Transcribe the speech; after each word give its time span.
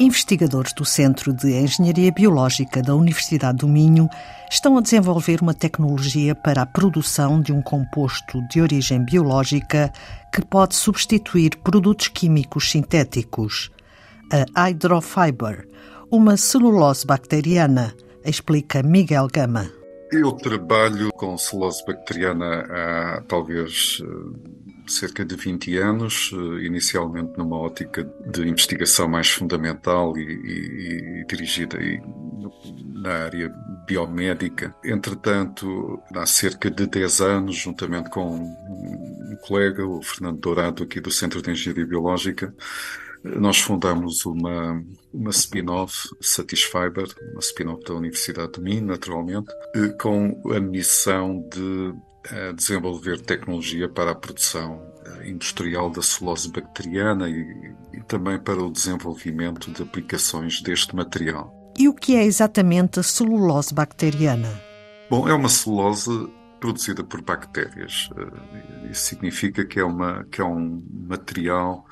Investigadores 0.00 0.72
do 0.72 0.84
Centro 0.84 1.32
de 1.32 1.50
Engenharia 1.50 2.12
Biológica 2.12 2.80
da 2.80 2.94
Universidade 2.94 3.58
do 3.58 3.68
Minho 3.68 4.08
estão 4.48 4.78
a 4.78 4.80
desenvolver 4.80 5.42
uma 5.42 5.52
tecnologia 5.52 6.36
para 6.36 6.62
a 6.62 6.66
produção 6.66 7.40
de 7.40 7.52
um 7.52 7.60
composto 7.60 8.40
de 8.48 8.60
origem 8.60 9.04
biológica 9.04 9.92
que 10.32 10.40
pode 10.40 10.76
substituir 10.76 11.56
produtos 11.64 12.06
químicos 12.06 12.70
sintéticos. 12.70 13.72
A 14.54 14.68
Hydrofiber, 14.68 15.66
uma 16.12 16.36
celulose 16.36 17.04
bacteriana, 17.04 17.92
explica 18.24 18.84
Miguel 18.84 19.26
Gama. 19.26 19.68
Eu 20.12 20.30
trabalho 20.30 21.10
com 21.14 21.36
celulose 21.36 21.84
bacteriana 21.84 22.64
há 22.70 23.22
talvez 23.26 24.00
cerca 24.92 25.24
de 25.24 25.36
20 25.36 25.76
anos, 25.78 26.30
eh, 26.32 26.66
inicialmente 26.66 27.36
numa 27.36 27.56
ótica 27.56 28.04
de 28.26 28.48
investigação 28.48 29.08
mais 29.08 29.28
fundamental 29.28 30.16
e, 30.16 30.22
e, 30.22 31.20
e 31.20 31.26
dirigida 31.26 31.78
na 32.94 33.24
área 33.24 33.52
biomédica. 33.86 34.74
Entretanto, 34.84 36.00
há 36.14 36.26
cerca 36.26 36.70
de 36.70 36.86
10 36.86 37.20
anos, 37.20 37.56
juntamente 37.56 38.10
com 38.10 38.36
um 38.36 39.36
colega, 39.46 39.86
o 39.86 40.02
Fernando 40.02 40.38
Dourado, 40.40 40.82
aqui 40.82 41.00
do 41.00 41.10
Centro 41.10 41.40
de 41.40 41.50
Engenharia 41.50 41.86
Biológica, 41.86 42.54
nós 43.24 43.58
fundamos 43.58 44.24
uma, 44.24 44.82
uma 45.12 45.30
spin-off, 45.30 46.08
Satisfiber, 46.20 47.06
uma 47.32 47.40
spin-off 47.40 47.84
da 47.84 47.94
Universidade 47.94 48.52
de 48.52 48.60
Minho, 48.60 48.86
naturalmente, 48.86 49.52
eh, 49.74 49.88
com 50.00 50.40
a 50.54 50.60
missão 50.60 51.46
de 51.52 51.92
a 52.30 52.52
desenvolver 52.52 53.20
tecnologia 53.20 53.88
para 53.88 54.12
a 54.12 54.14
produção 54.14 54.82
eh, 55.04 55.30
industrial 55.30 55.90
da 55.90 56.02
celulose 56.02 56.50
bacteriana 56.50 57.28
e, 57.28 57.74
e 57.92 58.00
também 58.02 58.38
para 58.38 58.62
o 58.62 58.70
desenvolvimento 58.70 59.70
de 59.70 59.82
aplicações 59.82 60.60
deste 60.60 60.94
material. 60.94 61.54
E 61.78 61.88
o 61.88 61.94
que 61.94 62.16
é 62.16 62.24
exatamente 62.24 63.00
a 63.00 63.02
celulose 63.02 63.72
bacteriana? 63.72 64.48
Bom, 65.08 65.28
é 65.28 65.32
uma 65.32 65.48
celulose 65.48 66.28
produzida 66.60 67.04
por 67.04 67.22
bactérias. 67.22 68.10
Eh, 68.16 68.90
isso 68.90 69.06
significa 69.06 69.64
que 69.64 69.80
é, 69.80 69.84
uma, 69.84 70.24
que 70.30 70.40
é 70.40 70.44
um 70.44 70.82
material 71.08 71.86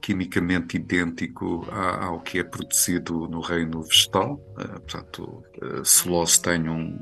quimicamente 0.00 0.76
idêntico 0.76 1.66
ao 1.70 2.20
que 2.20 2.38
é 2.38 2.44
produzido 2.44 3.28
no 3.28 3.40
reino 3.40 3.82
vegetal. 3.82 4.40
Eh, 4.58 4.66
portanto, 4.66 5.42
a 5.62 5.84
celulose 5.84 6.40
tem 6.40 6.68
um, 6.68 6.98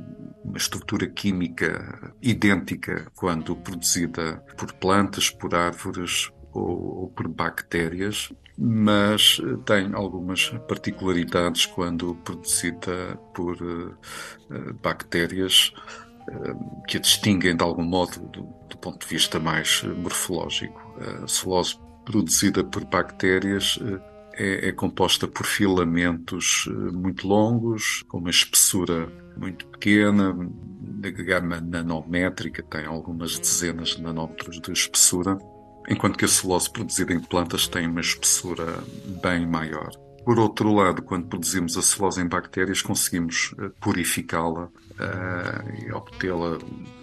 uma 0.49 0.59
estrutura 0.59 1.07
química 1.07 2.13
idêntica 2.23 3.11
quando 3.15 3.55
produzida 3.57 4.43
por 4.57 4.73
plantas, 4.75 5.31
por 5.31 5.55
árvores 5.55 6.31
ou, 6.53 7.03
ou 7.03 7.09
por 7.09 7.29
bactérias, 7.29 8.33
mas 8.57 9.41
eh, 9.41 9.57
tem 9.65 9.95
algumas 9.95 10.49
particularidades 10.67 11.67
quando 11.67 12.15
produzida 12.17 13.17
por 13.33 13.57
uh, 13.63 14.75
bactérias 14.83 15.73
que 16.87 16.97
a 16.97 17.01
distinguem 17.01 17.57
de 17.57 17.63
algum 17.63 17.85
modo 17.85 18.21
do, 18.29 18.43
do 18.69 18.79
ponto 18.79 18.99
de 18.99 19.07
vista 19.07 19.39
mais 19.39 19.83
morfológico. 19.83 20.79
A 21.23 21.27
celulose 21.27 21.79
produzida 22.05 22.65
por 22.65 22.85
bactérias 22.85 23.79
é, 24.35 24.69
é, 24.69 24.73
composta 24.73 25.27
por 25.27 25.47
filamentos 25.47 26.69
muito 26.93 27.27
longos, 27.27 28.05
com 28.09 28.19
uma 28.19 28.31
espessura 28.31 29.11
muito 29.39 29.67
pequena, 29.67 30.35
de 30.99 31.11
gama 31.13 31.61
nanométrica, 31.61 32.63
tem 32.63 32.87
algumas 32.87 33.39
dezenas 33.39 33.91
de 33.91 34.03
nanómetros 34.03 34.61
de 34.61 34.73
espessura, 34.73 35.39
enquanto 35.89 36.19
que 36.19 36.25
a 36.25 36.29
celulose 36.29 36.71
produzida 36.71 37.13
em 37.15 37.21
plantas 37.21 37.69
tem 37.69 37.87
uma 37.87 38.01
espessura 38.01 38.83
bem 39.23 39.47
maior. 39.47 39.91
Por 40.25 40.39
outro 40.39 40.75
lado, 40.75 41.03
quando 41.03 41.29
produzimos 41.29 41.79
a 41.79 41.83
celulose 41.83 42.21
em 42.21 42.29
bactérias, 42.29 42.83
conseguimos 42.83 43.55
eh, 43.59 43.71
purificá-la 43.81 44.65
uh, 44.67 45.87
e 45.87 45.91
obtê-la 45.91 46.59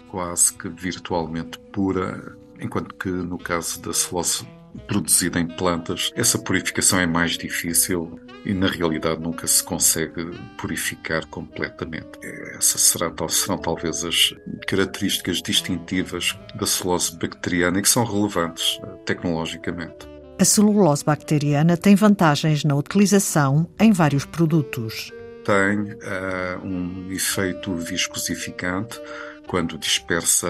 quase 0.08 0.52
que 0.54 0.68
virtualmente 0.68 1.58
pura, 1.72 2.36
enquanto 2.60 2.94
que 2.94 3.08
no 3.08 3.38
caso 3.38 3.82
da 3.82 3.92
celulose 3.92 4.46
produzida 4.86 5.38
em 5.40 5.46
plantas, 5.46 6.10
essa 6.14 6.38
purificação 6.38 6.98
é 7.00 7.06
mais 7.06 7.32
difícil 7.32 8.20
e 8.44 8.54
na 8.54 8.68
realidade 8.68 9.20
nunca 9.20 9.46
se 9.46 9.62
consegue 9.62 10.30
purificar 10.56 11.26
completamente. 11.26 12.18
Essas 12.56 12.80
serão, 12.82 13.28
serão 13.28 13.58
talvez 13.58 14.04
as 14.04 14.34
características 14.66 15.42
distintivas 15.42 16.38
da 16.54 16.66
celulose 16.66 17.16
bacteriana 17.18 17.78
e 17.78 17.82
que 17.82 17.88
são 17.88 18.04
relevantes 18.04 18.78
eh, 18.82 18.86
tecnologicamente. 19.04 20.08
A 20.38 20.44
celulose 20.44 21.04
bacteriana 21.04 21.76
tem 21.76 21.94
vantagens 21.94 22.62
na 22.62 22.76
utilização 22.76 23.68
em 23.80 23.90
vários 23.90 24.24
produtos. 24.24 25.10
Tem 25.44 25.80
uh, 25.80 26.64
um 26.64 27.10
efeito 27.10 27.74
viscosificante 27.74 29.00
quando 29.46 29.78
dispersa 29.78 30.48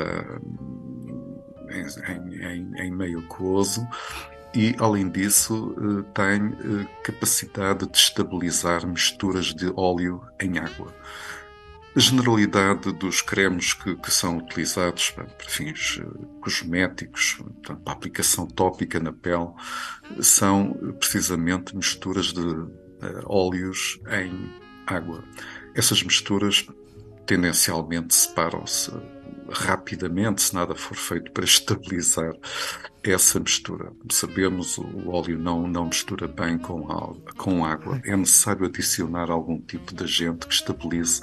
em, 1.77 2.35
em, 2.43 2.87
em 2.87 2.91
meio 2.91 3.21
aquoso 3.21 3.87
e, 4.57 4.75
além 4.79 5.11
disso, 5.11 5.75
eh, 5.79 6.03
tem 6.15 6.47
eh, 6.47 6.87
capacidade 7.05 7.87
de 7.87 7.99
estabilizar 7.99 8.87
misturas 8.87 9.55
de 9.55 9.71
óleo 9.77 10.23
em 10.41 10.59
água. 10.59 10.95
A 11.95 12.01
generalidade 12.01 12.91
dos 12.93 13.21
cremes 13.21 13.75
que, 13.75 13.95
que 13.97 14.11
são 14.11 14.39
utilizados 14.39 15.11
para 15.11 15.27
fins 15.47 16.01
eh, 16.01 16.07
cosméticos, 16.41 17.39
para 17.63 17.93
aplicação 17.93 18.47
tópica 18.47 18.99
na 18.99 19.13
pele, 19.13 19.51
são 20.21 20.73
precisamente 20.99 21.77
misturas 21.77 22.33
de 22.33 22.41
uh, 22.41 22.71
óleos 23.27 24.01
em 24.11 24.55
água. 24.87 25.23
Essas 25.75 26.03
misturas 26.03 26.67
tendencialmente 27.27 28.15
separam-se 28.15 28.91
rapidamente 29.51 30.43
se 30.43 30.55
nada 30.55 30.75
for 30.75 30.97
feito 30.97 31.31
para 31.33 31.45
estabilizar 31.47 32.33
essa 33.03 33.39
mistura. 33.39 33.93
Sabemos 34.11 34.79
o 34.79 35.11
óleo 35.11 35.39
não, 35.39 35.67
não 35.69 35.87
mistura 35.87 36.27
bem 36.27 36.59
com, 36.59 36.83
com 37.37 37.65
água. 37.65 38.01
É 38.05 38.17
necessário 38.17 38.67
adicionar 38.67 39.31
algum 39.31 39.61
tipo 39.61 39.95
de 39.95 40.05
agente 40.05 40.47
que 40.47 40.55
estabilize 40.55 41.23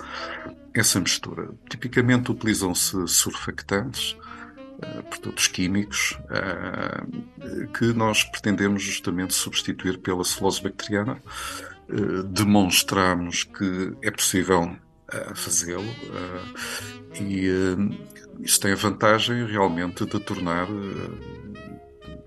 essa 0.73 0.99
mistura. 0.99 1.49
Tipicamente 1.69 2.31
utilizam-se 2.31 3.07
surfactantes, 3.07 4.13
uh, 4.13 5.03
produtos 5.03 5.47
químicos, 5.47 6.17
uh, 6.29 7.67
que 7.73 7.93
nós 7.93 8.23
pretendemos 8.23 8.81
justamente 8.81 9.33
substituir 9.33 9.99
pela 9.99 10.23
celulose 10.23 10.63
bacteriana. 10.63 11.21
Uh, 11.89 12.23
demonstramos 12.23 13.43
que 13.43 13.93
é 14.01 14.09
possível 14.09 14.75
a 15.31 15.35
fazê-lo 15.35 15.83
uh, 15.83 17.21
e 17.21 17.49
uh, 17.49 17.97
isso 18.39 18.59
tem 18.59 18.71
a 18.73 18.75
vantagem 18.75 19.45
realmente 19.45 20.05
de 20.05 20.19
tornar 20.19 20.69
uh, 20.69 21.53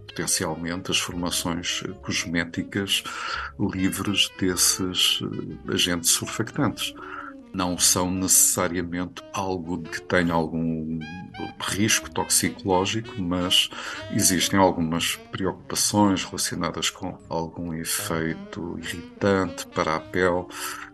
potencialmente 0.07 0.91
as 0.91 0.99
formações 0.99 1.83
cosméticas 2.03 3.05
livres 3.59 4.31
desses 4.39 5.21
agentes 5.69 6.11
surfactantes 6.11 6.95
não 7.57 7.79
são 7.79 8.11
necessariamente 8.11 9.23
algo 9.33 9.83
que 9.83 10.01
tenha 10.03 10.35
algum 10.35 10.99
risco 11.59 12.11
toxicológico, 12.11 13.21
mas 13.21 13.71
existem 14.13 14.61
algumas 14.61 15.17
preocupações 15.17 16.23
relacionadas 16.23 16.91
com 16.91 17.19
algum 17.31 17.73
efeito 17.73 18.79
irritante 18.79 19.67
para 19.69 19.97
a 19.97 20.01
pele. 20.01 20.45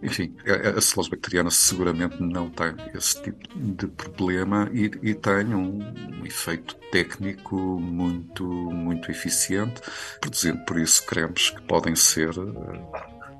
Enfim, 0.01 0.37
a, 0.47 0.81
celulose 0.81 1.11
bacteriana 1.11 1.51
seguramente 1.51 2.23
não 2.23 2.49
tem 2.49 2.75
esse 2.95 3.21
tipo 3.21 3.59
de 3.59 3.89
problema 3.89 4.71
e, 4.73 4.85
e 5.03 5.15
tem 5.15 5.55
um, 5.55 5.81
um 6.21 6.25
efeito 6.25 6.77
técnico 6.93 7.57
muito, 7.57 8.45
muito 8.45 9.11
eficiente, 9.11 9.81
produzindo 10.21 10.65
por 10.65 10.79
isso 10.79 11.05
cremes 11.07 11.51
que 11.51 11.63
podem 11.63 11.97
ser 11.97 12.31
uh, 12.39 12.53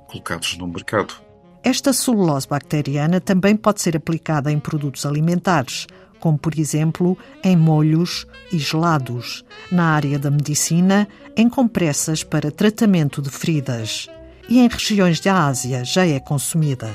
colocados 0.07 0.57
no 0.57 0.67
mercado. 0.67 1.32
Esta 1.63 1.93
celulose 1.93 2.47
bacteriana 2.47 3.21
também 3.21 3.55
pode 3.55 3.81
ser 3.81 3.95
aplicada 3.95 4.51
em 4.51 4.59
produtos 4.59 5.05
alimentares, 5.05 5.87
como 6.19 6.37
por 6.37 6.57
exemplo 6.59 7.17
em 7.43 7.55
molhos 7.55 8.27
e 8.51 8.57
gelados, 8.57 9.45
na 9.71 9.91
área 9.91 10.19
da 10.19 10.29
medicina, 10.29 11.07
em 11.35 11.49
compressas 11.49 12.23
para 12.23 12.51
tratamento 12.51 13.21
de 13.21 13.29
feridas 13.29 14.09
e 14.49 14.59
em 14.59 14.67
regiões 14.67 15.19
da 15.19 15.45
Ásia 15.45 15.83
já 15.83 16.05
é 16.05 16.19
consumida. 16.19 16.93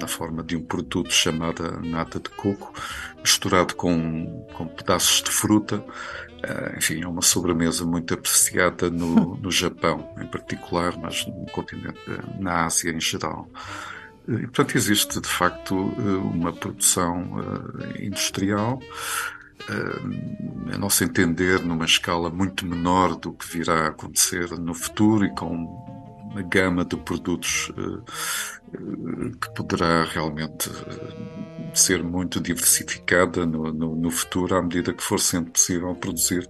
Na 0.00 0.08
forma 0.08 0.42
de 0.42 0.56
um 0.56 0.62
produto 0.62 1.12
chamado 1.12 1.80
nata 1.82 2.18
de 2.20 2.28
coco, 2.30 2.72
misturado 3.20 3.74
com, 3.74 4.46
com 4.54 4.66
pedaços 4.66 5.22
de 5.22 5.30
fruta. 5.30 5.84
Eh, 6.42 6.74
enfim, 6.76 7.02
é 7.02 7.06
uma 7.06 7.22
sobremesa 7.22 7.84
muito 7.84 8.12
apreciada 8.12 8.90
no, 8.90 9.36
no 9.40 9.50
Japão, 9.50 10.12
em 10.20 10.26
particular, 10.26 10.96
mas 10.98 11.26
no 11.26 11.46
continente, 11.46 11.98
na 12.38 12.66
Ásia 12.66 12.90
em 12.90 13.00
geral. 13.00 13.48
E, 14.26 14.38
portanto, 14.46 14.76
existe 14.76 15.20
de 15.20 15.28
facto 15.28 15.74
eh, 15.74 16.16
uma 16.34 16.52
produção 16.52 17.28
eh, 17.38 18.06
industrial, 18.06 18.80
eh, 19.68 20.74
a 20.74 20.78
nosso 20.78 21.04
entender, 21.04 21.60
numa 21.60 21.84
escala 21.84 22.30
muito 22.30 22.66
menor 22.66 23.16
do 23.16 23.32
que 23.32 23.46
virá 23.46 23.86
a 23.86 23.88
acontecer 23.88 24.50
no 24.58 24.72
futuro 24.74 25.26
e 25.26 25.34
com 25.34 25.54
uma 26.30 26.42
gama 26.42 26.84
de 26.84 26.96
produtos 26.96 27.70
que 29.40 29.54
poderá 29.54 30.02
realmente 30.04 30.68
ser 31.78 32.02
muito 32.02 32.40
diversificada 32.40 33.44
no, 33.44 33.72
no, 33.72 33.96
no, 33.96 34.10
futuro, 34.10 34.56
à 34.56 34.62
medida 34.62 34.92
que 34.92 35.02
for 35.02 35.18
sendo 35.18 35.50
possível 35.50 35.94
produzir 35.94 36.48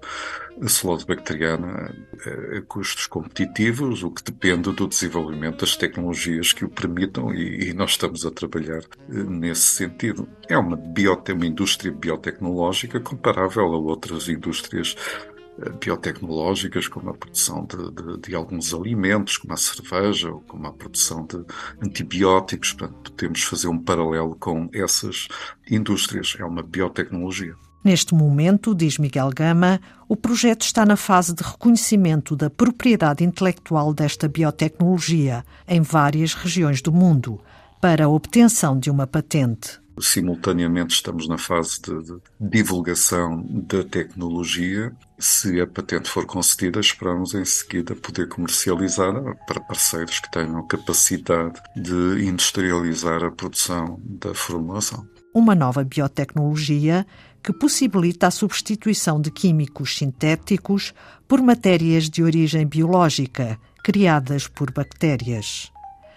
a 0.61 0.69
celulose 0.69 1.07
bacteriana 1.07 1.93
a, 2.25 2.59
a, 2.59 2.63
custos 2.63 3.07
competitivos, 3.07 4.03
o 4.03 4.11
que 4.11 4.23
depende 4.23 4.73
do 4.73 4.87
desenvolvimento 4.87 5.61
das 5.61 5.77
tecnologias 5.77 6.53
que 6.53 6.65
o 6.65 6.69
permitam 6.69 7.35
e, 7.35 7.71
e 7.71 7.73
nós 7.73 7.91
estamos 7.91 8.25
a 8.25 8.31
trabalhar 8.31 8.81
eh, 8.81 9.13
nesse 9.13 9.63
sentido. 9.63 10.29
É 10.49 10.57
uma, 10.57 10.77
biote, 10.77 11.33
uma 11.33 11.47
indústria 11.47 11.93
biotecnológica 11.93 13.01
comparável 13.01 13.65
a 13.65 13.79
outras 13.79 14.29
indústrias 14.29 14.97
eh, 14.97 15.34
biotecnológicas, 15.81 16.89
como 16.89 17.11
a 17.11 17.15
produção 17.15 17.65
de, 17.65 17.91
de, 17.91 18.29
de, 18.29 18.35
alguns 18.35 18.75
alimentos, 18.75 19.37
como 19.37 19.55
a 19.55 19.57
cerveja, 19.57 20.31
ou 20.31 20.41
como 20.41 20.67
a 20.67 20.73
produção 20.73 21.25
de 21.27 21.45
antibióticos. 21.83 22.73
Portanto, 22.73 23.13
podemos 23.13 23.43
fazer 23.43 23.69
um 23.69 23.79
paralelo 23.79 24.37
com 24.37 24.69
essas 24.73 25.29
indústrias. 25.71 26.37
É 26.39 26.45
uma 26.45 26.63
biotecnologia. 26.63 27.55
Neste 27.85 28.15
momento, 28.15 28.75
diz 28.75 28.97
Miguel 28.97 29.31
Gama, 29.37 29.79
o 30.09 30.17
projeto 30.17 30.63
está 30.63 30.87
na 30.87 30.97
fase 30.97 31.35
de 31.35 31.43
reconhecimento 31.43 32.35
da 32.35 32.49
propriedade 32.49 33.23
intelectual 33.23 33.93
desta 33.93 34.27
biotecnologia 34.27 35.45
em 35.69 35.83
várias 35.83 36.33
regiões 36.33 36.81
do 36.81 36.91
mundo, 36.91 37.39
para 37.83 38.07
a 38.07 38.09
obtenção 38.09 38.79
de 38.79 38.91
uma 38.91 39.07
patente. 39.07 39.84
Simultaneamente 40.01 40.95
estamos 40.95 41.29
na 41.29 41.39
fase 41.39 41.81
de, 41.81 42.03
de, 42.03 42.17
divulgação 42.41 43.45
da 43.49 43.85
tecnologia. 43.85 44.93
Se 45.19 45.61
a 45.61 45.67
patente 45.67 46.09
for 46.09 46.27
concedida, 46.27 46.81
esperamos 46.81 47.35
em 47.35 47.45
seguida 47.45 47.95
poder 47.95 48.29
comercializar 48.29 49.13
para 49.47 49.61
parceiros 49.61 50.19
que 50.19 50.31
tenham 50.31 50.67
capacidade 50.67 51.61
de 51.77 52.27
industrializar 52.27 53.23
a 53.23 53.31
produção 53.31 54.01
da 54.05 54.35
formulação. 54.35 55.07
Uma 55.33 55.55
nova 55.55 55.85
biotecnologia 55.85 57.07
que 57.43 57.53
possibilita 57.53 58.27
a 58.27 58.31
substituição 58.31 59.21
de 59.21 59.31
químicos 59.31 59.97
sintéticos 59.97 60.95
por 61.29 61.43
matérias 61.43 62.09
de 62.09 62.23
origem 62.23 62.67
biológica 62.67 63.59
criadas 63.85 64.49
por 64.49 64.73
bactérias. 64.73 65.71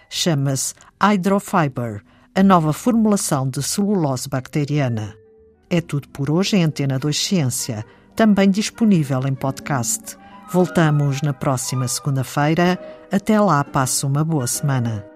Chama-se 0.08 0.72
Hydrofiber 1.00 2.02
a 2.34 2.42
nova 2.42 2.72
formulação 2.72 3.48
de 3.48 3.62
celulose 3.62 4.28
bacteriana. 4.28 5.16
É 5.70 5.80
tudo 5.80 6.08
por 6.08 6.30
hoje 6.30 6.56
em 6.56 6.64
Antena 6.64 6.98
2 6.98 7.16
Ciência, 7.16 7.84
também 8.14 8.50
disponível 8.50 9.26
em 9.26 9.34
podcast. 9.34 10.16
Voltamos 10.50 11.22
na 11.22 11.32
próxima 11.32 11.86
segunda-feira. 11.86 12.78
Até 13.12 13.40
lá, 13.40 13.62
passe 13.64 14.06
uma 14.06 14.24
boa 14.24 14.46
semana. 14.46 15.07